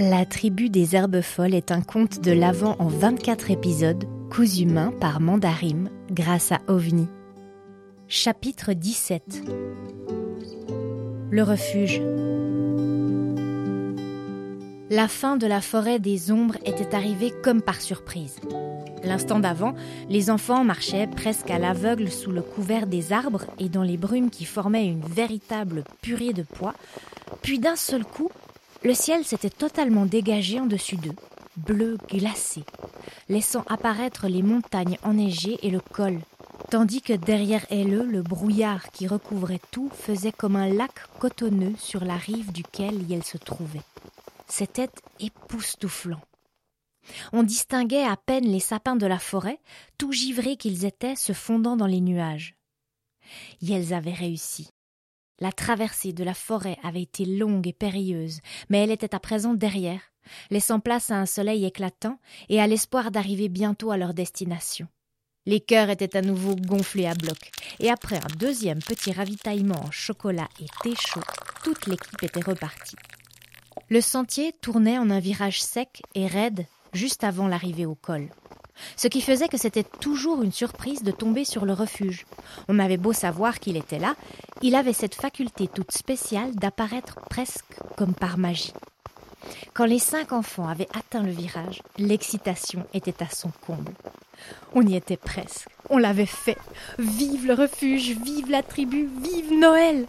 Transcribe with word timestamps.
La 0.00 0.24
tribu 0.24 0.70
des 0.70 0.96
herbes 0.96 1.20
folles 1.20 1.54
est 1.54 1.70
un 1.70 1.82
conte 1.82 2.22
de 2.22 2.32
l'Avent 2.32 2.74
en 2.78 2.88
24 2.88 3.50
épisodes, 3.50 4.06
cousu 4.30 4.64
main 4.64 4.94
par 4.98 5.20
Mandarim 5.20 5.90
grâce 6.10 6.52
à 6.52 6.60
OVNI. 6.68 7.06
Chapitre 8.08 8.72
17 8.72 9.42
Le 11.30 11.42
refuge 11.42 12.00
La 14.88 15.06
fin 15.06 15.36
de 15.36 15.46
la 15.46 15.60
forêt 15.60 15.98
des 15.98 16.32
ombres 16.32 16.56
était 16.64 16.94
arrivée 16.94 17.34
comme 17.42 17.60
par 17.60 17.82
surprise. 17.82 18.36
L'instant 19.04 19.38
d'avant, 19.38 19.74
les 20.08 20.30
enfants 20.30 20.64
marchaient 20.64 21.08
presque 21.08 21.50
à 21.50 21.58
l'aveugle 21.58 22.08
sous 22.08 22.30
le 22.30 22.40
couvert 22.40 22.86
des 22.86 23.12
arbres 23.12 23.44
et 23.58 23.68
dans 23.68 23.82
les 23.82 23.98
brumes 23.98 24.30
qui 24.30 24.46
formaient 24.46 24.86
une 24.86 25.04
véritable 25.04 25.84
purée 26.00 26.32
de 26.32 26.42
pois, 26.42 26.72
puis 27.42 27.58
d'un 27.58 27.76
seul 27.76 28.04
coup, 28.04 28.30
le 28.82 28.94
ciel 28.94 29.24
s'était 29.24 29.50
totalement 29.50 30.06
dégagé 30.06 30.58
en 30.58 30.66
dessus 30.66 30.96
d'eux, 30.96 31.16
bleu 31.56 31.98
glacé, 32.08 32.62
laissant 33.28 33.64
apparaître 33.68 34.26
les 34.26 34.42
montagnes 34.42 34.98
enneigées 35.02 35.58
et 35.62 35.70
le 35.70 35.80
col, 35.80 36.18
tandis 36.70 37.02
que 37.02 37.12
derrière 37.12 37.66
elles 37.70 37.90
le 37.90 38.22
brouillard 38.22 38.90
qui 38.90 39.06
recouvrait 39.06 39.60
tout 39.70 39.90
faisait 39.92 40.32
comme 40.32 40.56
un 40.56 40.68
lac 40.68 40.92
cotonneux 41.18 41.74
sur 41.78 42.04
la 42.04 42.16
rive 42.16 42.52
duquel 42.52 43.04
elle 43.10 43.24
se 43.24 43.38
trouvait. 43.38 43.82
C'était 44.48 44.90
époustouflant. 45.18 46.20
On 47.32 47.42
distinguait 47.42 48.04
à 48.04 48.16
peine 48.16 48.44
les 48.44 48.60
sapins 48.60 48.96
de 48.96 49.06
la 49.06 49.18
forêt, 49.18 49.58
tout 49.98 50.12
givrés 50.12 50.56
qu'ils 50.56 50.84
étaient, 50.84 51.16
se 51.16 51.32
fondant 51.32 51.76
dans 51.76 51.86
les 51.86 52.00
nuages. 52.00 52.54
Et 53.62 53.72
elles 53.72 53.94
avaient 53.94 54.12
réussi. 54.12 54.70
La 55.42 55.52
traversée 55.52 56.12
de 56.12 56.22
la 56.22 56.34
forêt 56.34 56.76
avait 56.82 57.00
été 57.00 57.24
longue 57.24 57.66
et 57.66 57.72
périlleuse, 57.72 58.40
mais 58.68 58.84
elle 58.84 58.90
était 58.90 59.14
à 59.14 59.20
présent 59.20 59.54
derrière, 59.54 60.02
laissant 60.50 60.80
place 60.80 61.10
à 61.10 61.16
un 61.16 61.24
soleil 61.24 61.64
éclatant 61.64 62.18
et 62.50 62.60
à 62.60 62.66
l'espoir 62.66 63.10
d'arriver 63.10 63.48
bientôt 63.48 63.90
à 63.90 63.96
leur 63.96 64.12
destination. 64.12 64.86
Les 65.46 65.60
cœurs 65.60 65.88
étaient 65.88 66.16
à 66.16 66.20
nouveau 66.20 66.54
gonflés 66.56 67.06
à 67.06 67.14
bloc, 67.14 67.50
et 67.78 67.88
après 67.88 68.16
un 68.16 68.36
deuxième 68.38 68.80
petit 68.80 69.12
ravitaillement 69.12 69.82
en 69.82 69.90
chocolat 69.90 70.48
et 70.60 70.66
thé 70.82 70.94
chaud, 70.94 71.22
toute 71.64 71.86
l'équipe 71.86 72.22
était 72.22 72.40
repartie. 72.40 72.96
Le 73.88 74.02
sentier 74.02 74.52
tournait 74.60 74.98
en 74.98 75.08
un 75.08 75.20
virage 75.20 75.62
sec 75.62 76.02
et 76.14 76.26
raide 76.26 76.66
juste 76.92 77.24
avant 77.24 77.48
l'arrivée 77.48 77.86
au 77.86 77.94
col 77.94 78.28
ce 78.96 79.08
qui 79.08 79.20
faisait 79.20 79.48
que 79.48 79.56
c'était 79.56 79.84
toujours 79.84 80.42
une 80.42 80.52
surprise 80.52 81.02
de 81.02 81.10
tomber 81.10 81.44
sur 81.44 81.64
le 81.64 81.72
refuge. 81.72 82.26
On 82.68 82.78
avait 82.78 82.96
beau 82.96 83.12
savoir 83.12 83.60
qu'il 83.60 83.76
était 83.76 83.98
là, 83.98 84.14
il 84.62 84.74
avait 84.74 84.92
cette 84.92 85.14
faculté 85.14 85.68
toute 85.68 85.92
spéciale 85.92 86.54
d'apparaître 86.54 87.18
presque 87.28 87.74
comme 87.96 88.14
par 88.14 88.38
magie. 88.38 88.72
Quand 89.74 89.86
les 89.86 89.98
cinq 89.98 90.32
enfants 90.32 90.68
avaient 90.68 90.88
atteint 90.94 91.22
le 91.22 91.30
virage, 91.30 91.82
l'excitation 91.98 92.86
était 92.92 93.22
à 93.22 93.28
son 93.28 93.50
comble. 93.66 93.92
On 94.74 94.86
y 94.86 94.96
était 94.96 95.16
presque, 95.16 95.68
on 95.88 95.98
l'avait 95.98 96.26
fait. 96.26 96.58
Vive 96.98 97.46
le 97.46 97.54
refuge, 97.54 98.16
vive 98.22 98.50
la 98.50 98.62
tribu, 98.62 99.08
vive 99.22 99.52
Noël 99.58 100.06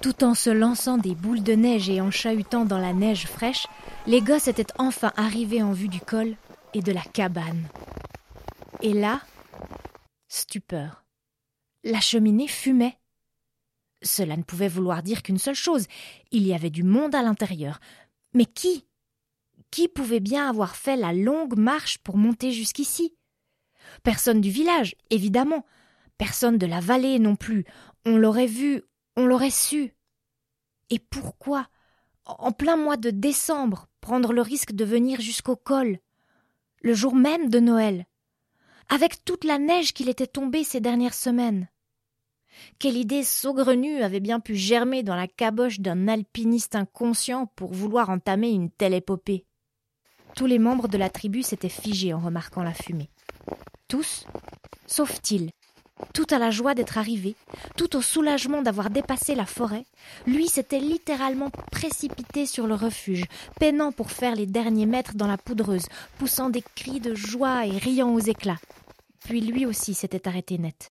Tout 0.00 0.24
en 0.24 0.34
se 0.34 0.50
lançant 0.50 0.98
des 0.98 1.14
boules 1.14 1.42
de 1.42 1.54
neige 1.54 1.88
et 1.88 2.00
en 2.00 2.10
chahutant 2.10 2.64
dans 2.64 2.78
la 2.78 2.92
neige 2.92 3.26
fraîche, 3.26 3.66
les 4.06 4.20
gosses 4.20 4.48
étaient 4.48 4.72
enfin 4.78 5.12
arrivés 5.16 5.62
en 5.62 5.72
vue 5.72 5.88
du 5.88 6.00
col, 6.00 6.34
et 6.74 6.82
de 6.82 6.92
la 6.92 7.02
cabane. 7.02 7.68
Et 8.82 8.92
là, 8.92 9.20
stupeur. 10.28 11.04
La 11.84 12.00
cheminée 12.00 12.48
fumait. 12.48 12.98
Cela 14.02 14.36
ne 14.36 14.42
pouvait 14.42 14.68
vouloir 14.68 15.02
dire 15.02 15.22
qu'une 15.22 15.38
seule 15.38 15.54
chose. 15.54 15.86
Il 16.30 16.46
y 16.46 16.54
avait 16.54 16.70
du 16.70 16.82
monde 16.82 17.14
à 17.14 17.22
l'intérieur. 17.22 17.80
Mais 18.34 18.46
qui 18.46 18.86
Qui 19.70 19.88
pouvait 19.88 20.20
bien 20.20 20.48
avoir 20.48 20.76
fait 20.76 20.96
la 20.96 21.12
longue 21.12 21.58
marche 21.58 21.98
pour 21.98 22.16
monter 22.16 22.52
jusqu'ici? 22.52 23.14
Personne 24.02 24.40
du 24.40 24.50
village, 24.50 24.94
évidemment. 25.10 25.64
Personne 26.18 26.58
de 26.58 26.66
la 26.66 26.80
vallée 26.80 27.18
non 27.18 27.36
plus. 27.36 27.64
On 28.06 28.16
l'aurait 28.16 28.46
vu, 28.46 28.82
on 29.16 29.26
l'aurait 29.26 29.50
su. 29.50 29.94
Et 30.90 30.98
pourquoi, 30.98 31.68
en 32.24 32.52
plein 32.52 32.76
mois 32.76 32.96
de 32.96 33.10
décembre, 33.10 33.88
prendre 34.00 34.32
le 34.32 34.42
risque 34.42 34.72
de 34.72 34.84
venir 34.84 35.20
jusqu'au 35.20 35.56
col? 35.56 35.98
Le 36.80 36.94
jour 36.94 37.14
même 37.14 37.50
de 37.50 37.60
Noël, 37.60 38.06
avec 38.88 39.24
toute 39.24 39.44
la 39.44 39.58
neige 39.58 39.92
qu'il 39.92 40.08
était 40.08 40.26
tombée 40.26 40.64
ces 40.64 40.80
dernières 40.80 41.14
semaines. 41.14 41.68
Quelle 42.78 42.96
idée 42.96 43.22
saugrenue 43.22 44.02
avait 44.02 44.20
bien 44.20 44.40
pu 44.40 44.56
germer 44.56 45.02
dans 45.02 45.14
la 45.14 45.28
caboche 45.28 45.80
d'un 45.80 46.08
alpiniste 46.08 46.74
inconscient 46.74 47.46
pour 47.54 47.72
vouloir 47.72 48.10
entamer 48.10 48.50
une 48.50 48.70
telle 48.70 48.94
épopée. 48.94 49.46
Tous 50.34 50.46
les 50.46 50.58
membres 50.58 50.88
de 50.88 50.98
la 50.98 51.10
tribu 51.10 51.42
s'étaient 51.42 51.68
figés 51.68 52.12
en 52.12 52.20
remarquant 52.20 52.62
la 52.62 52.74
fumée. 52.74 53.10
Tous, 53.88 54.26
sauf 54.86 55.20
Till, 55.22 55.50
tout 56.12 56.26
à 56.30 56.38
la 56.38 56.50
joie 56.50 56.74
d'être 56.74 56.98
arrivé, 56.98 57.34
tout 57.76 57.96
au 57.96 58.02
soulagement 58.02 58.62
d'avoir 58.62 58.90
dépassé 58.90 59.34
la 59.34 59.46
forêt, 59.46 59.84
lui 60.26 60.48
s'était 60.48 60.80
littéralement 60.80 61.50
précipité 61.70 62.46
sur 62.46 62.66
le 62.66 62.74
refuge, 62.74 63.24
peinant 63.58 63.92
pour 63.92 64.10
faire 64.10 64.34
les 64.34 64.46
derniers 64.46 64.86
mètres 64.86 65.14
dans 65.14 65.26
la 65.26 65.38
poudreuse, 65.38 65.86
poussant 66.18 66.50
des 66.50 66.62
cris 66.74 67.00
de 67.00 67.14
joie 67.14 67.66
et 67.66 67.78
riant 67.78 68.12
aux 68.12 68.20
éclats. 68.20 68.60
Puis 69.24 69.40
lui 69.40 69.66
aussi 69.66 69.94
s'était 69.94 70.28
arrêté 70.28 70.58
net. 70.58 70.90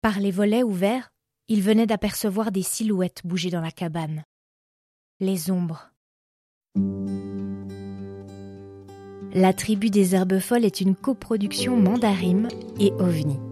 Par 0.00 0.20
les 0.20 0.30
volets 0.30 0.62
ouverts, 0.62 1.10
il 1.48 1.62
venait 1.62 1.86
d'apercevoir 1.86 2.52
des 2.52 2.62
silhouettes 2.62 3.22
bouger 3.24 3.50
dans 3.50 3.60
la 3.60 3.70
cabane. 3.70 4.24
Les 5.20 5.50
ombres. 5.50 5.90
La 9.34 9.52
tribu 9.52 9.90
des 9.90 10.14
herbes 10.14 10.38
folles 10.38 10.64
est 10.64 10.80
une 10.80 10.94
coproduction 10.94 11.76
Mandarim 11.76 12.48
et 12.78 12.92
OVNI. 12.92 13.47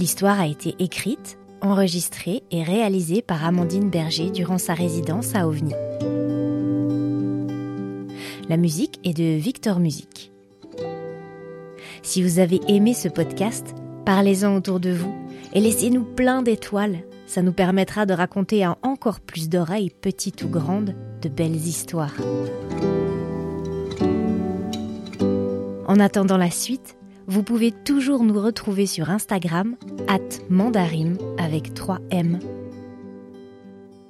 L'histoire 0.00 0.40
a 0.40 0.46
été 0.46 0.74
écrite, 0.78 1.36
enregistrée 1.60 2.42
et 2.50 2.62
réalisée 2.62 3.20
par 3.20 3.44
Amandine 3.44 3.90
Berger 3.90 4.30
durant 4.30 4.56
sa 4.56 4.72
résidence 4.72 5.34
à 5.34 5.46
OVNI. 5.46 5.74
La 8.48 8.56
musique 8.56 8.98
est 9.04 9.12
de 9.12 9.36
Victor 9.38 9.78
Music. 9.78 10.32
Si 12.00 12.22
vous 12.22 12.38
avez 12.38 12.60
aimé 12.66 12.94
ce 12.94 13.08
podcast, 13.08 13.74
parlez-en 14.06 14.56
autour 14.56 14.80
de 14.80 14.90
vous 14.90 15.14
et 15.52 15.60
laissez-nous 15.60 16.04
plein 16.04 16.40
d'étoiles. 16.40 17.00
Ça 17.26 17.42
nous 17.42 17.52
permettra 17.52 18.06
de 18.06 18.14
raconter 18.14 18.64
à 18.64 18.78
encore 18.80 19.20
plus 19.20 19.50
d'oreilles, 19.50 19.90
petites 19.90 20.42
ou 20.44 20.48
grandes, 20.48 20.94
de 21.20 21.28
belles 21.28 21.56
histoires. 21.56 22.16
En 25.86 26.00
attendant 26.00 26.38
la 26.38 26.50
suite, 26.50 26.96
vous 27.30 27.44
pouvez 27.44 27.70
toujours 27.70 28.24
nous 28.24 28.40
retrouver 28.40 28.86
sur 28.86 29.08
Instagram, 29.08 29.76
at 30.08 30.18
mandarim 30.48 31.16
avec 31.38 31.74
3 31.74 32.00
M. 32.10 32.40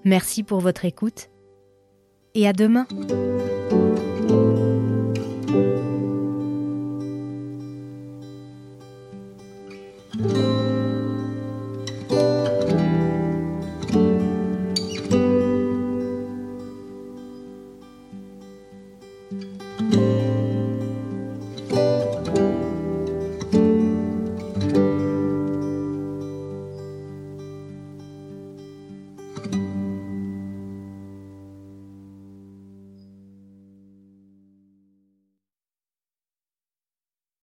Merci 0.07 0.43
pour 0.43 0.61
votre 0.61 0.87
écoute 0.87 1.29
et 2.35 2.49
à 2.49 2.55
demain! 2.55 2.87